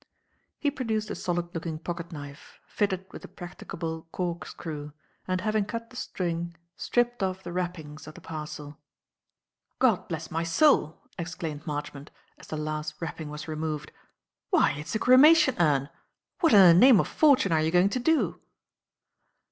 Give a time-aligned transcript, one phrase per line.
[0.57, 4.93] He produced a solid looking pocket knife, fitted with a practicable corkscrew,
[5.27, 8.79] and, having cut the string, stripped off the wrappings of the parcel.
[9.77, 12.09] "God bless my soul!" exclaimed Marchmont,
[12.39, 13.91] as the last wrapping was removed;
[14.49, 15.87] "why, it's a cremation urn!
[16.39, 18.41] What in the name of Fortune are you going to do?"